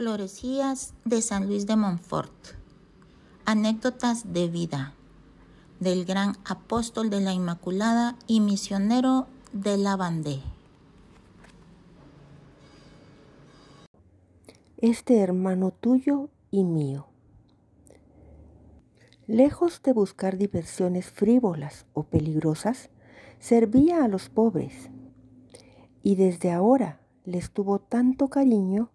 Florecías 0.00 0.94
de 1.04 1.20
San 1.20 1.46
Luis 1.46 1.66
de 1.66 1.76
Montfort. 1.76 2.32
Anécdotas 3.44 4.32
de 4.32 4.48
vida 4.48 4.94
del 5.78 6.06
gran 6.06 6.38
apóstol 6.46 7.10
de 7.10 7.20
la 7.20 7.34
Inmaculada 7.34 8.16
y 8.26 8.40
misionero 8.40 9.26
de 9.52 9.76
la 9.76 9.96
Bandé. 9.96 10.40
Este 14.78 15.18
hermano 15.18 15.70
tuyo 15.70 16.30
y 16.50 16.64
mío. 16.64 17.08
Lejos 19.26 19.82
de 19.82 19.92
buscar 19.92 20.38
diversiones 20.38 21.10
frívolas 21.10 21.84
o 21.92 22.04
peligrosas, 22.04 22.88
servía 23.38 24.02
a 24.02 24.08
los 24.08 24.30
pobres 24.30 24.88
y 26.02 26.14
desde 26.14 26.52
ahora 26.52 27.00
les 27.26 27.50
tuvo 27.50 27.80
tanto 27.80 28.28
cariño 28.28 28.88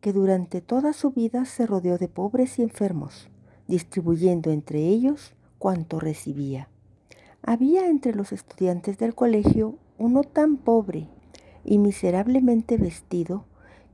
que 0.00 0.12
durante 0.12 0.60
toda 0.60 0.92
su 0.92 1.10
vida 1.10 1.44
se 1.44 1.66
rodeó 1.66 1.98
de 1.98 2.08
pobres 2.08 2.58
y 2.58 2.62
enfermos, 2.62 3.28
distribuyendo 3.68 4.50
entre 4.50 4.80
ellos 4.80 5.34
cuanto 5.58 6.00
recibía. 6.00 6.68
Había 7.42 7.88
entre 7.88 8.14
los 8.14 8.32
estudiantes 8.32 8.98
del 8.98 9.14
colegio 9.14 9.76
uno 9.98 10.22
tan 10.22 10.56
pobre 10.56 11.08
y 11.64 11.78
miserablemente 11.78 12.76
vestido 12.76 13.44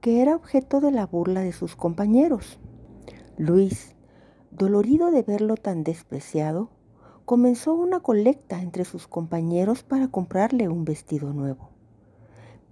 que 0.01 0.23
era 0.23 0.37
objeto 0.37 0.81
de 0.81 0.93
la 0.93 1.07
burla 1.07 1.41
de 1.41 1.53
sus 1.53 1.75
compañeros. 1.75 2.59
Luis, 3.37 3.95
dolorido 4.51 5.11
de 5.11 5.23
verlo 5.23 5.57
tan 5.57 5.85
despreciado, 5.85 6.71
comenzó 7.25 7.75
una 7.75 8.01
colecta 8.01 8.63
entre 8.63 8.85
sus 8.85 9.09
compañeros 9.09 9.83
para 9.83 10.09
comprarle 10.09 10.69
un 10.69 10.85
vestido 10.85 11.33
nuevo. 11.33 11.71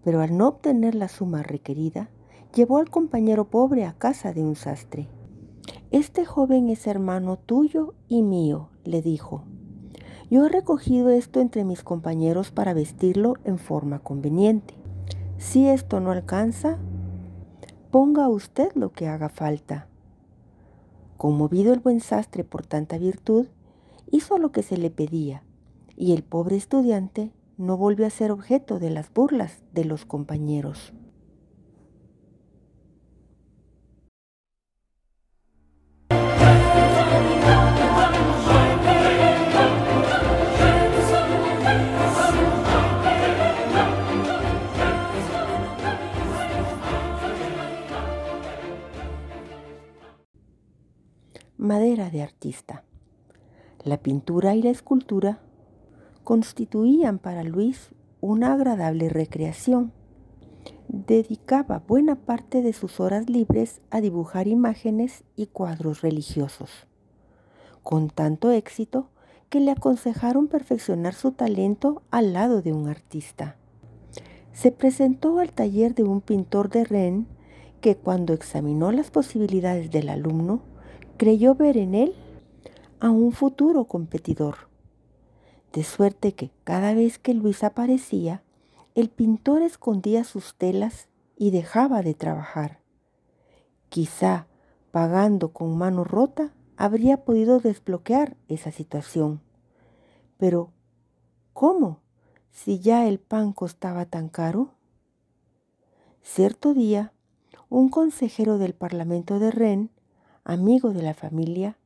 Pero 0.04 0.20
al 0.20 0.36
no 0.36 0.46
obtener 0.46 0.94
la 0.94 1.08
suma 1.08 1.42
requerida, 1.42 2.08
llevó 2.54 2.78
al 2.78 2.88
compañero 2.88 3.46
pobre 3.46 3.84
a 3.84 3.94
casa 3.94 4.32
de 4.32 4.42
un 4.42 4.54
sastre. 4.54 5.08
Este 5.90 6.24
joven 6.24 6.68
es 6.68 6.86
hermano 6.86 7.36
tuyo 7.36 7.94
y 8.08 8.22
mío, 8.22 8.68
le 8.84 9.02
dijo. 9.02 9.42
Yo 10.30 10.46
he 10.46 10.48
recogido 10.48 11.10
esto 11.10 11.40
entre 11.40 11.64
mis 11.64 11.82
compañeros 11.82 12.50
para 12.50 12.72
vestirlo 12.72 13.34
en 13.44 13.58
forma 13.58 13.98
conveniente. 13.98 14.74
Si 15.36 15.68
esto 15.68 16.00
no 16.00 16.12
alcanza, 16.12 16.78
ponga 17.90 18.28
usted 18.28 18.72
lo 18.74 18.92
que 18.92 19.08
haga 19.08 19.28
falta. 19.28 19.88
Conmovido 21.16 21.72
el 21.72 21.80
buen 21.80 22.00
sastre 22.00 22.44
por 22.44 22.66
tanta 22.66 22.98
virtud, 22.98 23.46
hizo 24.10 24.38
lo 24.38 24.52
que 24.52 24.62
se 24.62 24.76
le 24.76 24.90
pedía, 24.90 25.42
y 25.96 26.12
el 26.12 26.22
pobre 26.22 26.56
estudiante 26.56 27.32
no 27.56 27.76
volvió 27.76 28.06
a 28.06 28.10
ser 28.10 28.30
objeto 28.30 28.78
de 28.78 28.90
las 28.90 29.12
burlas 29.12 29.62
de 29.72 29.84
los 29.84 30.04
compañeros. 30.04 30.92
De 52.10 52.22
artista. 52.22 52.84
La 53.84 53.98
pintura 53.98 54.54
y 54.54 54.62
la 54.62 54.70
escultura 54.70 55.40
constituían 56.22 57.18
para 57.18 57.44
Luis 57.44 57.90
una 58.20 58.54
agradable 58.54 59.08
recreación. 59.10 59.92
Dedicaba 60.88 61.82
buena 61.86 62.16
parte 62.16 62.62
de 62.62 62.72
sus 62.72 63.00
horas 63.00 63.28
libres 63.28 63.82
a 63.90 64.00
dibujar 64.00 64.48
imágenes 64.48 65.24
y 65.36 65.46
cuadros 65.46 66.00
religiosos, 66.00 66.70
con 67.82 68.08
tanto 68.08 68.50
éxito 68.50 69.10
que 69.50 69.60
le 69.60 69.70
aconsejaron 69.70 70.48
perfeccionar 70.48 71.14
su 71.14 71.32
talento 71.32 72.02
al 72.10 72.32
lado 72.32 72.62
de 72.62 72.72
un 72.72 72.88
artista. 72.88 73.56
Se 74.52 74.72
presentó 74.72 75.38
al 75.40 75.52
taller 75.52 75.94
de 75.94 76.04
un 76.04 76.20
pintor 76.20 76.70
de 76.70 76.84
Rennes 76.84 77.26
que 77.80 77.96
cuando 77.96 78.32
examinó 78.32 78.92
las 78.92 79.10
posibilidades 79.10 79.90
del 79.90 80.08
alumno, 80.08 80.62
creyó 81.16 81.54
ver 81.54 81.76
en 81.76 81.94
él 81.94 82.14
a 83.00 83.10
un 83.10 83.32
futuro 83.32 83.84
competidor. 83.84 84.68
De 85.72 85.84
suerte 85.84 86.32
que 86.32 86.50
cada 86.64 86.94
vez 86.94 87.18
que 87.18 87.34
Luis 87.34 87.64
aparecía, 87.64 88.42
el 88.94 89.08
pintor 89.08 89.62
escondía 89.62 90.24
sus 90.24 90.54
telas 90.54 91.08
y 91.36 91.50
dejaba 91.50 92.02
de 92.02 92.14
trabajar. 92.14 92.80
Quizá, 93.88 94.46
pagando 94.90 95.52
con 95.52 95.76
mano 95.76 96.04
rota, 96.04 96.54
habría 96.76 97.24
podido 97.24 97.60
desbloquear 97.60 98.36
esa 98.48 98.70
situación. 98.70 99.40
Pero, 100.38 100.70
¿cómo? 101.52 102.00
Si 102.50 102.78
ya 102.78 103.06
el 103.08 103.18
pan 103.18 103.52
costaba 103.52 104.06
tan 104.06 104.28
caro. 104.28 104.74
Cierto 106.22 106.74
día, 106.74 107.12
un 107.68 107.88
consejero 107.88 108.58
del 108.58 108.74
Parlamento 108.74 109.38
de 109.38 109.50
Rennes 109.50 109.93
amigo 110.44 110.92
de 110.92 111.02
la 111.02 111.14
familia, 111.14 111.76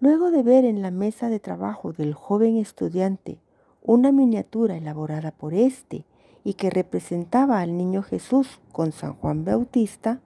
luego 0.00 0.30
de 0.30 0.42
ver 0.42 0.64
en 0.64 0.82
la 0.82 0.90
mesa 0.90 1.28
de 1.28 1.40
trabajo 1.40 1.92
del 1.92 2.14
joven 2.14 2.56
estudiante 2.56 3.38
una 3.82 4.12
miniatura 4.12 4.76
elaborada 4.76 5.30
por 5.32 5.54
éste 5.54 6.04
y 6.44 6.54
que 6.54 6.70
representaba 6.70 7.60
al 7.60 7.76
niño 7.76 8.02
Jesús 8.02 8.60
con 8.72 8.92
San 8.92 9.14
Juan 9.14 9.44
Bautista, 9.44 10.20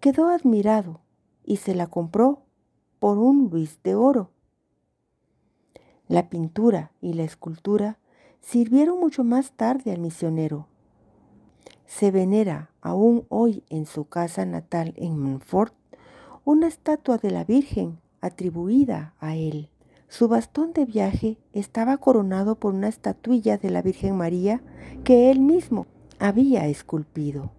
quedó 0.00 0.28
admirado 0.28 1.00
y 1.44 1.56
se 1.56 1.74
la 1.74 1.86
compró 1.86 2.42
por 2.98 3.18
un 3.18 3.48
Luis 3.50 3.78
de 3.82 3.94
oro. 3.94 4.30
La 6.08 6.28
pintura 6.28 6.92
y 7.00 7.14
la 7.14 7.22
escultura 7.22 7.98
sirvieron 8.40 9.00
mucho 9.00 9.24
más 9.24 9.52
tarde 9.52 9.92
al 9.92 10.00
misionero. 10.00 10.66
Se 11.86 12.10
venera 12.10 12.70
aún 12.80 13.24
hoy 13.28 13.64
en 13.70 13.86
su 13.86 14.06
casa 14.06 14.44
natal 14.44 14.94
en 14.96 15.18
Montfort 15.18 15.74
una 16.44 16.66
estatua 16.66 17.18
de 17.18 17.30
la 17.30 17.44
Virgen 17.44 17.98
atribuida 18.20 19.14
a 19.20 19.36
él. 19.36 19.68
Su 20.08 20.28
bastón 20.28 20.72
de 20.72 20.84
viaje 20.84 21.38
estaba 21.52 21.96
coronado 21.96 22.56
por 22.56 22.74
una 22.74 22.88
estatuilla 22.88 23.58
de 23.58 23.70
la 23.70 23.82
Virgen 23.82 24.16
María 24.16 24.60
que 25.04 25.30
él 25.30 25.40
mismo 25.40 25.86
había 26.18 26.66
esculpido. 26.66 27.52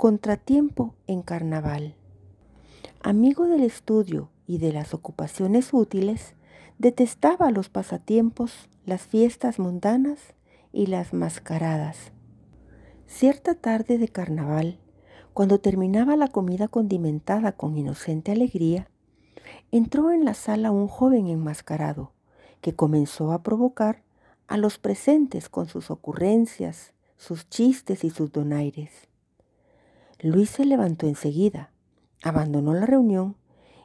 Contratiempo 0.00 0.94
en 1.06 1.20
carnaval. 1.20 1.94
Amigo 3.02 3.46
del 3.46 3.62
estudio 3.62 4.30
y 4.46 4.56
de 4.56 4.72
las 4.72 4.94
ocupaciones 4.94 5.74
útiles, 5.74 6.36
detestaba 6.78 7.50
los 7.50 7.68
pasatiempos, 7.68 8.70
las 8.86 9.02
fiestas 9.02 9.58
mundanas 9.58 10.18
y 10.72 10.86
las 10.86 11.12
mascaradas. 11.12 12.12
Cierta 13.06 13.54
tarde 13.54 13.98
de 13.98 14.08
carnaval, 14.08 14.78
cuando 15.34 15.60
terminaba 15.60 16.16
la 16.16 16.28
comida 16.28 16.66
condimentada 16.66 17.52
con 17.52 17.76
inocente 17.76 18.32
alegría, 18.32 18.88
entró 19.70 20.12
en 20.12 20.24
la 20.24 20.32
sala 20.32 20.70
un 20.70 20.88
joven 20.88 21.26
enmascarado 21.26 22.12
que 22.62 22.74
comenzó 22.74 23.32
a 23.32 23.42
provocar 23.42 24.02
a 24.48 24.56
los 24.56 24.78
presentes 24.78 25.50
con 25.50 25.66
sus 25.66 25.90
ocurrencias, 25.90 26.94
sus 27.18 27.50
chistes 27.50 28.02
y 28.02 28.08
sus 28.08 28.32
donaires. 28.32 29.09
Luis 30.22 30.50
se 30.50 30.66
levantó 30.66 31.06
enseguida, 31.06 31.72
abandonó 32.22 32.74
la 32.74 32.84
reunión 32.84 33.36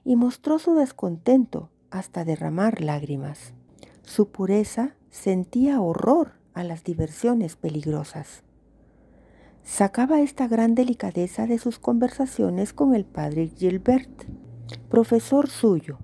y 0.04 0.18
mostró 0.18 0.60
su 0.60 0.76
descontento 0.76 1.70
hasta 1.90 2.26
derramar 2.26 2.82
lágrimas. 2.82 3.54
Su 4.04 4.30
pureza 4.30 4.96
sentía 5.10 5.80
horror 5.80 6.34
a 6.54 6.64
las 6.64 6.84
diversiones 6.84 7.56
peligrosas. 7.56 8.44
Sacaba 9.64 10.22
esta 10.22 10.48
gran 10.48 10.76
delicadeza 10.76 11.48
de 11.48 11.58
sus 11.58 11.80
conversaciones 11.80 12.74
con 12.74 12.94
el 12.94 13.06
padre 13.06 13.48
Gilbert, 13.48 14.26
profesor 14.90 15.50
suyo, 15.50 16.00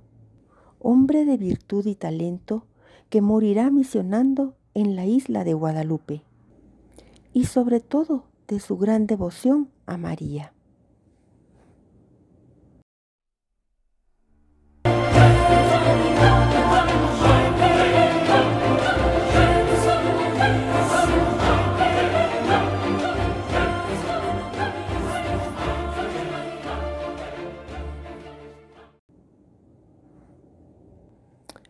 hombre 0.79 1.25
de 1.25 1.37
virtud 1.37 1.85
y 1.85 1.95
talento 1.95 2.65
que 3.09 3.21
morirá 3.21 3.69
misionando 3.69 4.55
en 4.73 4.95
la 4.95 5.05
isla 5.05 5.43
de 5.43 5.53
Guadalupe, 5.53 6.23
y 7.33 7.45
sobre 7.45 7.81
todo 7.81 8.30
de 8.51 8.59
su 8.59 8.77
gran 8.77 9.07
devoción 9.07 9.69
a 9.85 9.95
María. 9.95 10.51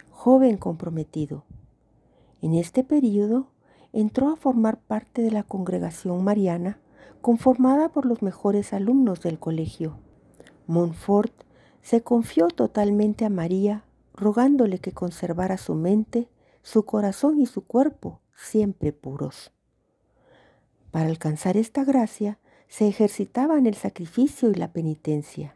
Joven 0.10 0.58
comprometido. 0.58 1.46
En 2.42 2.56
este 2.56 2.84
periodo 2.84 3.52
entró 3.94 4.30
a 4.30 4.36
formar 4.36 4.80
parte 4.80 5.22
de 5.22 5.32
la 5.32 5.44
congregación 5.44 6.24
mariana 6.24 6.80
conformada 7.22 7.90
por 7.90 8.06
los 8.06 8.22
mejores 8.22 8.74
alumnos 8.74 9.22
del 9.22 9.40
colegio. 9.40 9.98
Montfort 10.68 11.34
se 11.82 12.02
confió 12.02 12.48
totalmente 12.48 13.26
a 13.26 13.30
María, 13.30 13.84
rogándole 14.14 14.80
que 14.80 14.92
conservara 14.92 15.58
su 15.58 15.76
mente, 15.76 16.30
su 16.62 16.86
corazón 16.86 17.40
y 17.40 17.46
su 17.46 17.66
cuerpo 17.66 18.22
siempre 18.36 18.92
puros. 18.92 19.52
Para 20.92 21.08
alcanzar 21.08 21.58
esta 21.58 21.84
gracia, 21.84 22.40
se 22.68 22.88
ejercitaba 22.88 23.58
en 23.58 23.66
el 23.66 23.76
sacrificio 23.76 24.50
y 24.50 24.56
la 24.56 24.72
penitencia, 24.72 25.56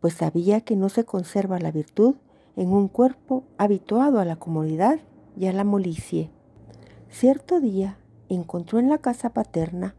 pues 0.00 0.14
sabía 0.14 0.60
que 0.60 0.76
no 0.76 0.88
se 0.88 1.04
conserva 1.04 1.58
la 1.58 1.70
virtud 1.70 2.16
en 2.56 2.72
un 2.72 2.88
cuerpo 2.88 3.44
habituado 3.58 4.18
a 4.18 4.24
la 4.24 4.36
comodidad 4.36 5.00
y 5.36 5.46
a 5.46 5.52
la 5.52 5.64
molicie. 5.64 6.30
Cierto 7.10 7.60
día 7.60 7.98
encontró 8.28 8.78
en 8.78 8.88
la 8.88 8.98
casa 8.98 9.30
paterna 9.30 9.94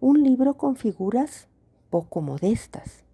un 0.00 0.22
libro 0.22 0.54
con 0.54 0.76
figuras 0.76 1.48
poco 1.90 2.22
modestas. 2.22 3.04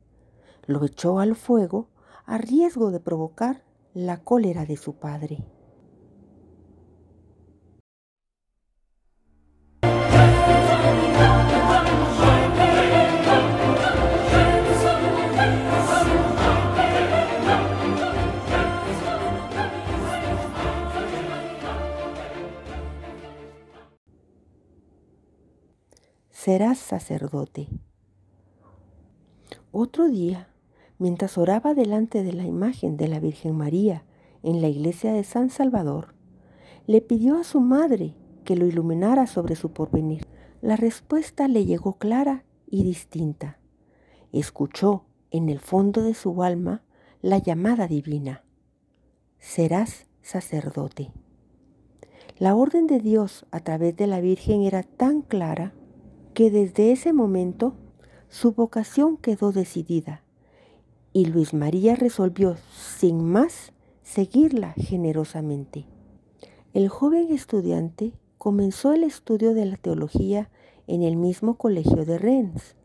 Lo 0.67 0.85
echó 0.85 1.19
al 1.19 1.35
fuego 1.35 1.89
a 2.25 2.39
riesgo 2.39 2.91
de 2.91 3.01
provocar 3.01 3.63
la 3.95 4.19
cólera 4.19 4.65
de 4.67 4.77
su 4.77 4.95
padre. 4.95 5.45
Serás 26.49 26.79
sacerdote. 26.79 27.69
Otro 29.71 30.09
día, 30.09 30.49
mientras 30.97 31.37
oraba 31.37 31.75
delante 31.75 32.23
de 32.23 32.33
la 32.33 32.47
imagen 32.47 32.97
de 32.97 33.07
la 33.07 33.21
Virgen 33.21 33.55
María 33.55 34.07
en 34.43 34.63
la 34.63 34.69
iglesia 34.69 35.13
de 35.13 35.25
San 35.25 35.51
Salvador, 35.51 36.15
le 36.87 37.03
pidió 37.03 37.37
a 37.37 37.45
su 37.45 37.61
madre 37.61 38.15
que 38.45 38.57
lo 38.57 38.65
iluminara 38.65 39.27
sobre 39.27 39.57
su 39.57 39.73
porvenir. 39.73 40.27
La 40.63 40.77
respuesta 40.77 41.49
le 41.49 41.67
llegó 41.67 41.99
clara 41.99 42.45
y 42.67 42.83
distinta. 42.83 43.59
Escuchó 44.33 45.05
en 45.31 45.51
el 45.51 45.61
fondo 45.61 46.01
de 46.01 46.15
su 46.15 46.43
alma 46.43 46.83
la 47.21 47.37
llamada 47.37 47.87
divina. 47.87 48.43
Serás 49.39 50.07
sacerdote. 50.23 51.13
La 52.39 52.55
orden 52.55 52.87
de 52.87 53.01
Dios 53.01 53.45
a 53.51 53.61
través 53.61 53.95
de 53.97 54.07
la 54.07 54.23
Virgen 54.23 54.63
era 54.63 54.83
tan 54.83 55.21
clara 55.21 55.75
que 56.39 56.53
desde 56.53 56.93
ese 56.93 57.13
momento 57.13 57.75
su 58.29 58.53
vocación 58.53 59.17
quedó 59.17 59.51
decidida 59.51 60.23
y 61.13 61.25
Luis 61.25 61.53
María 61.53 61.97
resolvió 61.97 62.57
sin 62.73 63.25
más 63.25 63.73
seguirla 64.05 64.73
generosamente. 64.75 65.85
El 66.75 66.91
joven 66.91 67.33
estudiante 67.33 68.13
comenzó 68.39 68.93
el 68.93 69.03
estudio 69.03 69.53
de 69.53 69.67
la 69.67 69.79
teología 69.79 70.49
en 70.87 71.03
el 71.03 71.17
mismo 71.17 71.59
colegio 71.59 72.05
de 72.05 72.19
Rennes. 72.19 72.77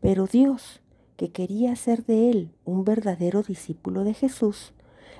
Pero 0.00 0.28
Dios, 0.28 0.82
que 1.16 1.32
quería 1.32 1.72
hacer 1.72 2.04
de 2.04 2.30
él 2.30 2.50
un 2.64 2.84
verdadero 2.84 3.42
discípulo 3.42 4.04
de 4.04 4.14
Jesús, 4.14 4.74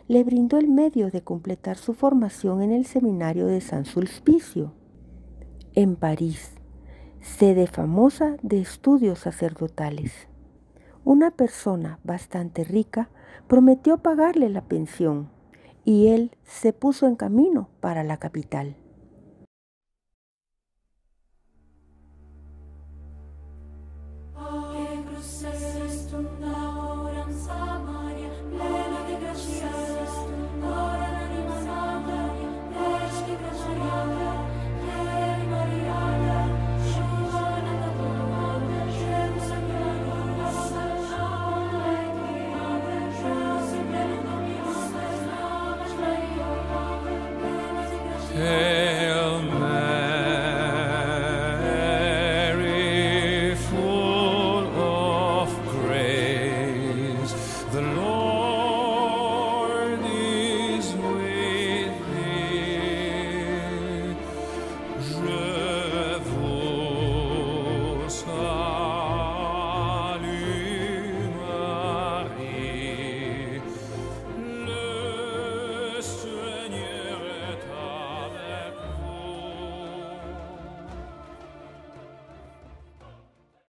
le 0.06 0.22
brindó 0.22 0.56
el 0.56 0.68
medio 0.68 1.10
de 1.10 1.22
completar 1.24 1.78
su 1.78 1.94
formación 1.94 2.62
en 2.62 2.70
el 2.70 2.86
seminario 2.86 3.46
de 3.46 3.60
San 3.60 3.86
Sulpicio, 3.86 4.72
en 5.74 5.96
París 5.96 6.59
sede 7.20 7.66
famosa 7.66 8.36
de 8.42 8.60
estudios 8.60 9.20
sacerdotales. 9.20 10.28
Una 11.04 11.30
persona 11.30 11.98
bastante 12.04 12.64
rica 12.64 13.10
prometió 13.46 13.98
pagarle 13.98 14.48
la 14.48 14.62
pensión 14.62 15.30
y 15.84 16.08
él 16.08 16.36
se 16.44 16.72
puso 16.72 17.06
en 17.06 17.16
camino 17.16 17.68
para 17.80 18.04
la 18.04 18.18
capital. 18.18 18.76